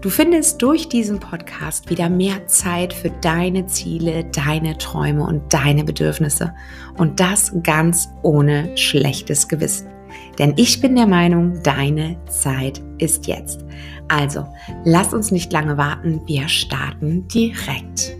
[0.00, 5.84] Du findest durch diesen Podcast wieder mehr Zeit für deine Ziele, deine Träume und deine
[5.84, 6.54] Bedürfnisse.
[6.96, 9.88] Und das ganz ohne schlechtes Gewissen.
[10.38, 13.64] Denn ich bin der Meinung, deine Zeit ist jetzt.
[14.08, 14.46] Also,
[14.84, 18.16] lass uns nicht lange warten, wir starten direkt.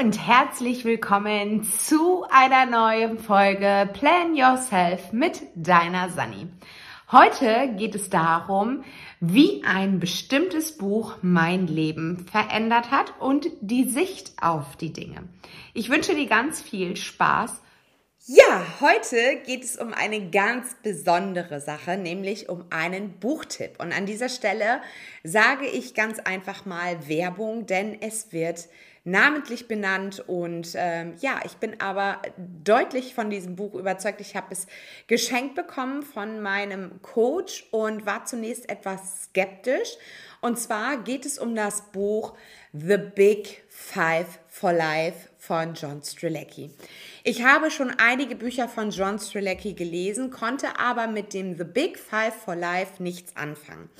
[0.00, 6.46] Und herzlich willkommen zu einer neuen Folge Plan Yourself mit deiner Sani.
[7.12, 8.82] Heute geht es darum,
[9.20, 15.28] wie ein bestimmtes Buch mein Leben verändert hat und die Sicht auf die Dinge.
[15.74, 17.60] Ich wünsche dir ganz viel Spaß.
[18.24, 23.78] Ja, heute geht es um eine ganz besondere Sache, nämlich um einen Buchtipp.
[23.78, 24.80] Und an dieser Stelle
[25.24, 28.68] sage ich ganz einfach mal Werbung, denn es wird
[29.04, 34.20] namentlich benannt und ähm, ja, ich bin aber deutlich von diesem Buch überzeugt.
[34.20, 34.66] Ich habe es
[35.06, 39.96] geschenkt bekommen von meinem Coach und war zunächst etwas skeptisch.
[40.42, 42.34] Und zwar geht es um das Buch
[42.72, 46.70] The Big Five for Life von John Strzelecki.
[47.24, 51.98] Ich habe schon einige Bücher von John Strzelecki gelesen, konnte aber mit dem The Big
[51.98, 53.90] Five for Life nichts anfangen.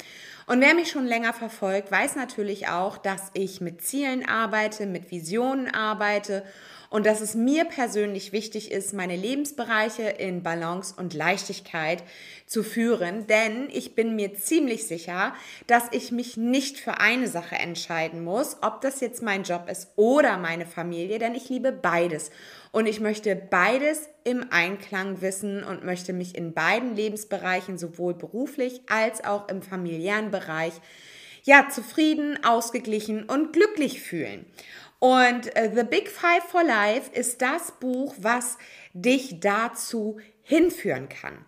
[0.50, 5.12] Und wer mich schon länger verfolgt, weiß natürlich auch, dass ich mit Zielen arbeite, mit
[5.12, 6.42] Visionen arbeite
[6.90, 12.02] und dass es mir persönlich wichtig ist, meine Lebensbereiche in Balance und Leichtigkeit
[12.46, 15.32] zu führen, denn ich bin mir ziemlich sicher,
[15.68, 19.92] dass ich mich nicht für eine Sache entscheiden muss, ob das jetzt mein Job ist
[19.94, 22.32] oder meine Familie, denn ich liebe beides.
[22.72, 28.82] Und ich möchte beides im Einklang wissen und möchte mich in beiden Lebensbereichen, sowohl beruflich
[28.88, 30.72] als auch im familiären Bereich,
[31.42, 34.44] ja, zufrieden, ausgeglichen und glücklich fühlen.
[35.00, 38.58] Und äh, The Big Five for Life ist das Buch, was
[38.92, 41.44] dich dazu hinführen kann.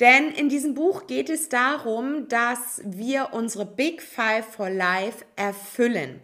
[0.00, 6.20] Denn in diesem Buch geht es darum, dass wir unsere Big Five for Life erfüllen.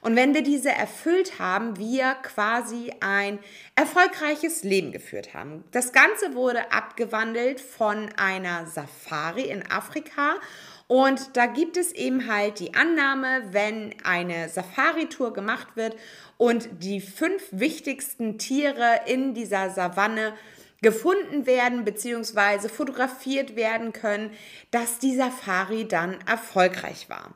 [0.00, 3.38] Und wenn wir diese erfüllt haben, wir quasi ein
[3.74, 5.64] erfolgreiches Leben geführt haben.
[5.70, 10.34] Das Ganze wurde abgewandelt von einer Safari in Afrika
[10.94, 15.96] und da gibt es eben halt die Annahme, wenn eine Safari-Tour gemacht wird
[16.36, 20.34] und die fünf wichtigsten Tiere in dieser Savanne
[20.82, 22.68] gefunden werden bzw.
[22.68, 24.30] fotografiert werden können,
[24.70, 27.34] dass die Safari dann erfolgreich war.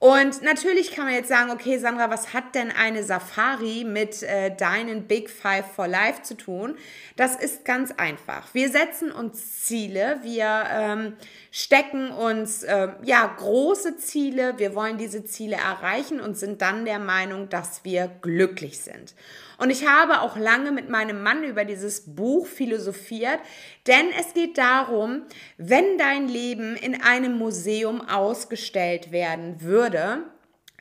[0.00, 4.54] Und natürlich kann man jetzt sagen, okay, Sandra, was hat denn eine Safari mit äh,
[4.54, 6.76] deinen Big Five for Life zu tun?
[7.16, 8.54] Das ist ganz einfach.
[8.54, 11.16] Wir setzen uns Ziele, wir ähm,
[11.50, 17.00] stecken uns äh, ja große Ziele, wir wollen diese Ziele erreichen und sind dann der
[17.00, 19.16] Meinung, dass wir glücklich sind.
[19.58, 23.40] Und ich habe auch lange mit meinem Mann über dieses Buch philosophiert,
[23.88, 25.22] denn es geht darum,
[25.56, 30.22] wenn dein Leben in einem Museum ausgestellt werden würde,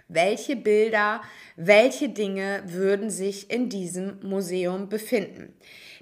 [0.07, 1.21] welche Bilder,
[1.55, 5.53] welche Dinge würden sich in diesem Museum befinden.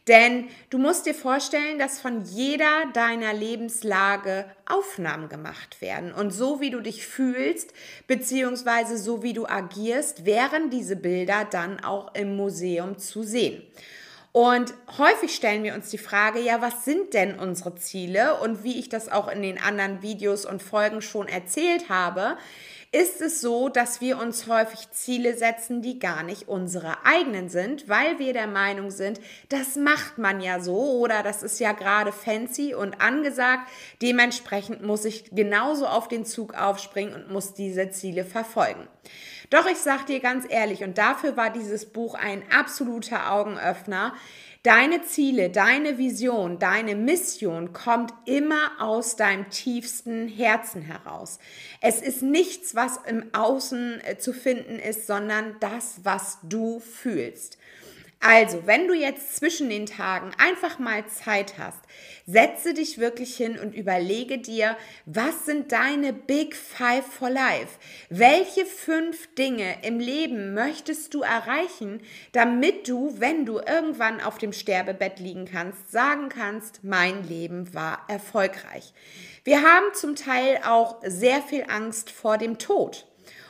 [0.08, 6.14] Denn du musst dir vorstellen, dass von jeder deiner Lebenslage Aufnahmen gemacht werden.
[6.14, 7.74] Und so wie du dich fühlst,
[8.08, 13.64] beziehungsweise so wie du agierst, wären diese Bilder dann auch im Museum zu sehen.
[14.32, 18.42] Und häufig stellen wir uns die Frage, ja, was sind denn unsere Ziele?
[18.42, 22.38] Und wie ich das auch in den anderen Videos und Folgen schon erzählt habe,
[22.92, 27.90] ist es so, dass wir uns häufig Ziele setzen, die gar nicht unsere eigenen sind,
[27.90, 29.20] weil wir der Meinung sind,
[29.50, 33.70] das macht man ja so oder das ist ja gerade fancy und angesagt.
[34.02, 38.88] Dementsprechend muss ich genauso auf den Zug aufspringen und muss diese Ziele verfolgen.
[39.56, 44.14] Doch ich sage dir ganz ehrlich, und dafür war dieses Buch ein absoluter Augenöffner,
[44.64, 51.38] Deine Ziele, deine Vision, deine Mission kommt immer aus deinem tiefsten Herzen heraus.
[51.82, 57.60] Es ist nichts, was im Außen äh, zu finden ist, sondern das, was du fühlst.
[58.20, 61.80] Also, wenn du jetzt zwischen den Tagen einfach mal Zeit hast,
[62.26, 67.78] setze dich wirklich hin und überlege dir, was sind deine Big Five for Life?
[68.10, 72.02] Welche fünf Dinge im Leben möchtest du erreichen,
[72.32, 78.06] damit du, wenn du irgendwann auf dem Sterbebett liegen kannst, sagen kannst, mein Leben war
[78.08, 78.94] erfolgreich.
[79.44, 83.06] Wir haben zum Teil auch sehr viel Angst vor dem Tod.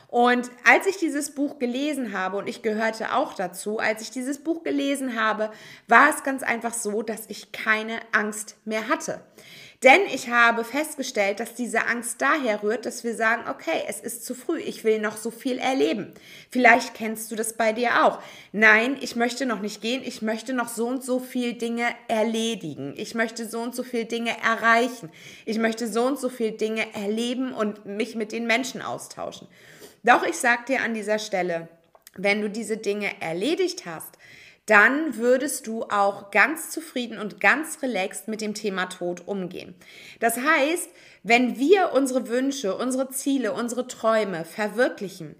[0.07, 4.39] Und als ich dieses Buch gelesen habe, und ich gehörte auch dazu, als ich dieses
[4.39, 5.51] Buch gelesen habe,
[5.87, 9.21] war es ganz einfach so, dass ich keine Angst mehr hatte.
[9.83, 14.25] Denn ich habe festgestellt, dass diese Angst daher rührt, dass wir sagen, okay, es ist
[14.25, 16.13] zu früh, ich will noch so viel erleben.
[16.49, 18.19] Vielleicht kennst du das bei dir auch.
[18.51, 22.93] Nein, ich möchte noch nicht gehen, ich möchte noch so und so viel Dinge erledigen.
[22.97, 25.11] Ich möchte so und so viel Dinge erreichen.
[25.45, 29.47] Ich möchte so und so viel Dinge erleben und mich mit den Menschen austauschen.
[30.05, 31.67] Doch ich sage dir an dieser Stelle,
[32.15, 34.19] wenn du diese Dinge erledigt hast,
[34.67, 39.73] dann würdest du auch ganz zufrieden und ganz relaxed mit dem Thema Tod umgehen.
[40.19, 40.89] Das heißt,
[41.23, 45.35] wenn wir unsere Wünsche, unsere Ziele, unsere Träume verwirklichen,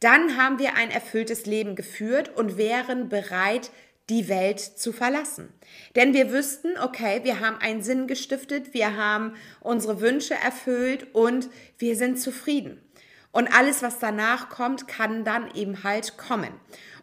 [0.00, 3.70] dann haben wir ein erfülltes Leben geführt und wären bereit,
[4.10, 5.48] die Welt zu verlassen.
[5.96, 11.48] Denn wir wüssten, okay, wir haben einen Sinn gestiftet, wir haben unsere Wünsche erfüllt und
[11.78, 12.82] wir sind zufrieden.
[13.32, 16.52] Und alles, was danach kommt, kann dann eben halt kommen.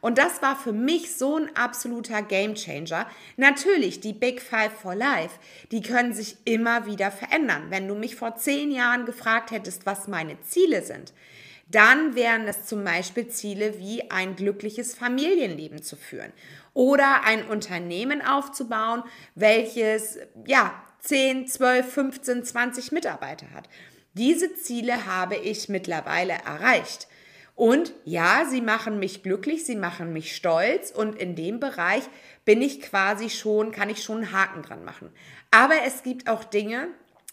[0.01, 3.07] Und das war für mich so ein absoluter Gamechanger.
[3.37, 5.39] Natürlich, die Big Five for Life,
[5.71, 7.67] die können sich immer wieder verändern.
[7.69, 11.13] Wenn du mich vor zehn Jahren gefragt hättest, was meine Ziele sind,
[11.69, 16.31] dann wären es zum Beispiel Ziele wie ein glückliches Familienleben zu führen
[16.73, 19.03] oder ein Unternehmen aufzubauen,
[19.35, 23.67] welches ja 10, 12, 15, 20 Mitarbeiter hat.
[24.17, 27.07] Diese Ziele habe ich mittlerweile erreicht.
[27.55, 32.03] Und ja, sie machen mich glücklich, sie machen mich stolz und in dem Bereich
[32.45, 35.11] bin ich quasi schon, kann ich schon einen Haken dran machen.
[35.49, 36.87] Aber es gibt auch Dinge,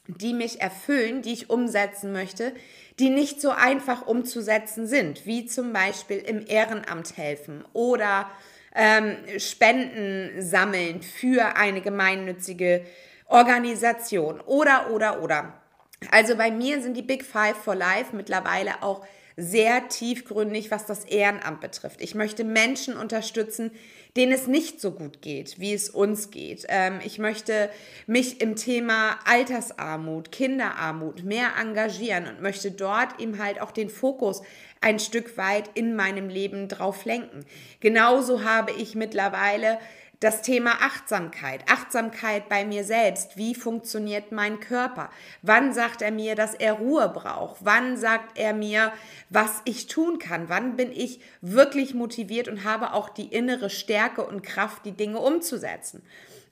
[0.06, 2.54] die mich erfüllen, die ich umsetzen möchte,
[2.98, 8.30] die nicht so einfach umzusetzen sind, wie zum Beispiel im Ehrenamt helfen oder
[8.74, 12.84] ähm, Spenden sammeln für eine gemeinnützige
[13.26, 15.63] Organisation oder, oder, oder.
[16.10, 19.04] Also bei mir sind die Big Five for Life mittlerweile auch
[19.36, 22.00] sehr tiefgründig, was das Ehrenamt betrifft.
[22.00, 23.72] Ich möchte Menschen unterstützen,
[24.16, 26.66] denen es nicht so gut geht, wie es uns geht.
[26.68, 27.68] Ähm, ich möchte
[28.06, 34.42] mich im Thema Altersarmut, Kinderarmut mehr engagieren und möchte dort eben halt auch den Fokus
[34.80, 37.44] ein Stück weit in meinem Leben drauf lenken.
[37.80, 39.78] Genauso habe ich mittlerweile
[40.24, 43.36] das Thema Achtsamkeit, Achtsamkeit bei mir selbst.
[43.36, 45.10] Wie funktioniert mein Körper?
[45.42, 47.58] Wann sagt er mir, dass er Ruhe braucht?
[47.60, 48.90] Wann sagt er mir,
[49.28, 50.48] was ich tun kann?
[50.48, 55.18] Wann bin ich wirklich motiviert und habe auch die innere Stärke und Kraft, die Dinge
[55.18, 56.00] umzusetzen?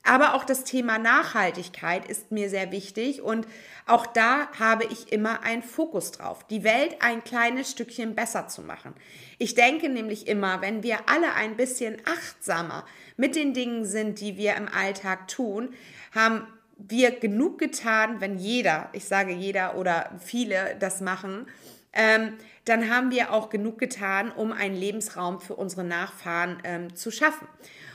[0.05, 3.47] Aber auch das Thema Nachhaltigkeit ist mir sehr wichtig und
[3.87, 8.63] auch da habe ich immer einen Fokus drauf, die Welt ein kleines Stückchen besser zu
[8.63, 8.95] machen.
[9.39, 12.85] Ich denke nämlich immer, wenn wir alle ein bisschen achtsamer
[13.17, 15.73] mit den Dingen sind, die wir im Alltag tun,
[16.13, 16.47] haben
[16.77, 21.47] wir genug getan, wenn jeder, ich sage jeder oder viele das machen,
[21.93, 22.35] ähm,
[22.65, 27.47] dann haben wir auch genug getan, um einen Lebensraum für unsere Nachfahren ähm, zu schaffen.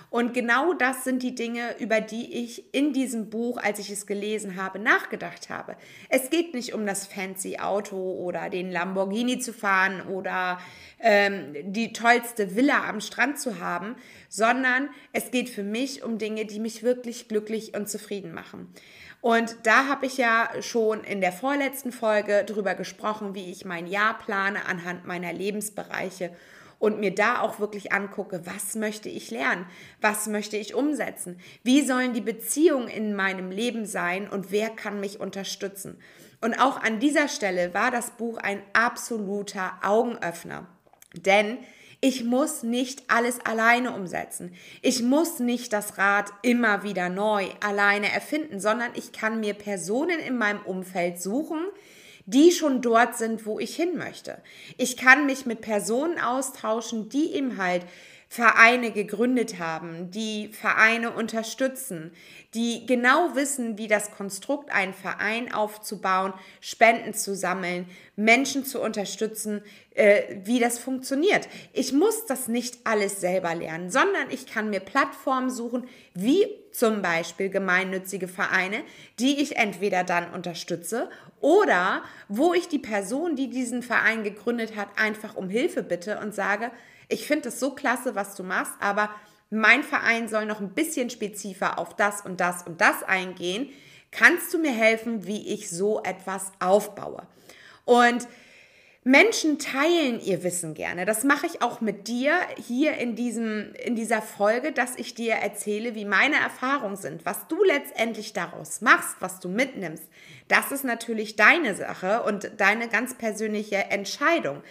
[0.10, 4.08] Und genau das sind die Dinge, über die ich in diesem Buch, als ich es
[4.08, 5.76] gelesen habe, nachgedacht habe.
[6.10, 10.60] Es geht nicht um das fancy Auto oder den Lamborghini zu fahren oder
[11.00, 13.96] ähm, die tollste Villa am Strand zu haben,
[14.30, 18.74] sondern es geht für mich um Dinge, die mich wirklich glücklich und zufrieden machen.
[19.20, 23.88] Und da habe ich ja schon in der vorletzten Folge darüber gesprochen, wie ich mein
[23.88, 26.32] Jahr plane anhand meiner Lebensbereiche
[26.80, 29.66] und mir da auch wirklich angucke, was möchte ich lernen,
[30.02, 35.00] was möchte ich umsetzen, wie sollen die Beziehungen in meinem Leben sein und wer kann
[35.00, 36.00] mich unterstützen.
[36.40, 40.68] Und auch an dieser Stelle war das Buch ein absoluter Augenöffner,
[41.14, 41.58] denn
[42.00, 44.54] ich muss nicht alles alleine umsetzen.
[44.84, 50.20] Ich muss nicht das Rad immer wieder neu alleine erfinden, sondern ich kann mir Personen
[50.20, 51.66] in meinem Umfeld suchen,
[52.28, 54.38] die schon dort sind, wo ich hin möchte.
[54.78, 57.84] Ich kann mich mit Personen austauschen, die eben halt
[58.30, 62.12] Vereine gegründet haben, die Vereine unterstützen,
[62.54, 69.62] die genau wissen, wie das Konstrukt, einen Verein aufzubauen, Spenden zu sammeln, Menschen zu unterstützen,
[69.96, 71.48] äh, wie das funktioniert.
[71.72, 77.02] Ich muss das nicht alles selber lernen, sondern ich kann mir Plattformen suchen, wie zum
[77.02, 78.84] Beispiel gemeinnützige Vereine,
[79.20, 84.90] die ich entweder dann unterstütze oder wo ich die Person, die diesen Verein gegründet hat,
[84.98, 86.72] einfach um Hilfe bitte und sage,
[87.10, 89.10] ich finde es so klasse, was du machst, aber
[89.50, 93.70] mein Verein soll noch ein bisschen spezifischer auf das und das und das eingehen.
[94.12, 97.28] Kannst du mir helfen, wie ich so etwas aufbaue?
[97.86, 98.28] Und
[99.08, 101.06] Menschen teilen ihr Wissen gerne.
[101.06, 105.36] Das mache ich auch mit dir hier in, diesem, in dieser Folge, dass ich dir
[105.36, 107.26] erzähle, wie meine Erfahrungen sind.
[107.26, 110.04] Was du letztendlich daraus machst, was du mitnimmst,
[110.50, 114.62] das ist natürlich deine Sache und deine ganz persönliche Entscheidung.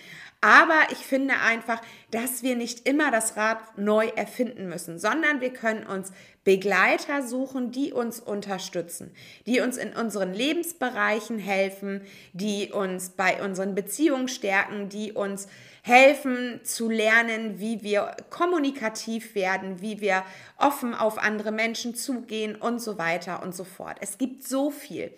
[0.46, 5.52] Aber ich finde einfach, dass wir nicht immer das Rad neu erfinden müssen, sondern wir
[5.52, 6.12] können uns
[6.44, 9.12] Begleiter suchen, die uns unterstützen,
[9.46, 15.48] die uns in unseren Lebensbereichen helfen, die uns bei unseren Beziehungen stärken, die uns
[15.82, 20.22] helfen zu lernen, wie wir kommunikativ werden, wie wir
[20.58, 23.96] offen auf andere Menschen zugehen und so weiter und so fort.
[24.00, 25.12] Es gibt so viel.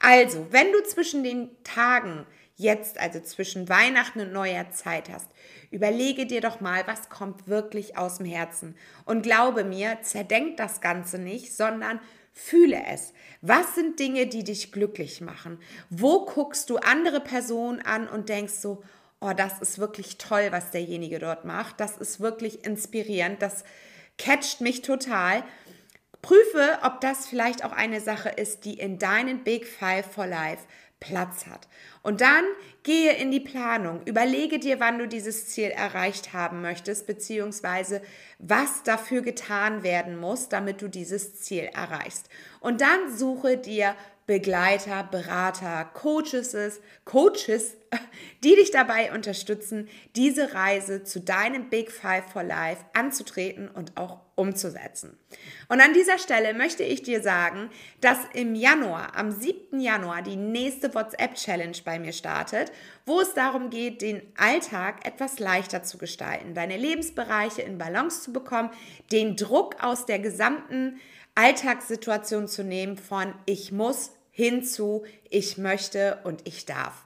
[0.00, 2.26] Also, wenn du zwischen den Tagen
[2.56, 5.28] jetzt, also zwischen Weihnachten und neuer Zeit hast,
[5.70, 8.76] überlege dir doch mal, was kommt wirklich aus dem Herzen.
[9.04, 12.00] Und glaube mir, zerdenk das Ganze nicht, sondern
[12.32, 13.12] fühle es.
[13.40, 15.58] Was sind Dinge, die dich glücklich machen?
[15.90, 18.82] Wo guckst du andere Personen an und denkst so,
[19.20, 21.80] oh, das ist wirklich toll, was derjenige dort macht.
[21.80, 23.40] Das ist wirklich inspirierend.
[23.40, 23.64] Das
[24.18, 25.42] catcht mich total.
[26.22, 30.64] Prüfe, ob das vielleicht auch eine Sache ist, die in deinen Big Five for Life
[31.00, 31.68] Platz hat.
[32.02, 32.44] Und dann
[32.82, 38.00] gehe in die Planung, überlege dir, wann du dieses Ziel erreicht haben möchtest, beziehungsweise
[38.38, 42.28] was dafür getan werden muss, damit du dieses Ziel erreichst.
[42.60, 43.94] Und dann suche dir
[44.26, 47.76] Begleiter, Berater, Coaches, Coaches,
[48.42, 54.25] die dich dabei unterstützen, diese Reise zu deinem Big Five for Life anzutreten und auch
[54.36, 55.18] umzusetzen.
[55.68, 59.80] Und an dieser Stelle möchte ich dir sagen, dass im Januar, am 7.
[59.80, 62.70] Januar, die nächste WhatsApp-Challenge bei mir startet,
[63.04, 68.32] wo es darum geht, den Alltag etwas leichter zu gestalten, deine Lebensbereiche in Balance zu
[68.32, 68.70] bekommen,
[69.10, 71.00] den Druck aus der gesamten
[71.34, 77.05] Alltagssituation zu nehmen von ich muss hinzu ich möchte und ich darf.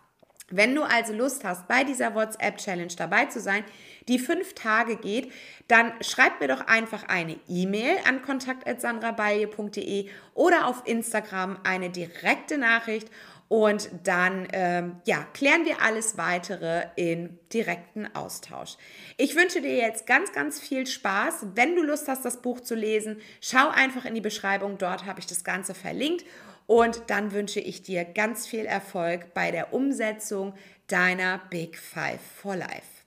[0.50, 3.64] Wenn du also Lust hast, bei dieser WhatsApp-Challenge dabei zu sein,
[4.08, 5.32] die fünf Tage geht,
[5.68, 13.08] dann schreib mir doch einfach eine E-Mail an kontakt.sandrabalje.de oder auf Instagram eine direkte Nachricht
[13.50, 18.76] und dann ähm, ja, klären wir alles weitere in direkten Austausch.
[19.16, 21.46] Ich wünsche dir jetzt ganz, ganz viel Spaß.
[21.56, 24.78] Wenn du Lust hast, das Buch zu lesen, schau einfach in die Beschreibung.
[24.78, 26.24] Dort habe ich das Ganze verlinkt.
[26.70, 30.54] Und dann wünsche ich dir ganz viel Erfolg bei der Umsetzung
[30.86, 32.99] deiner Big Five for Life.